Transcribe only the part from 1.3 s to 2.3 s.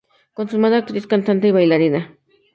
y bailarina.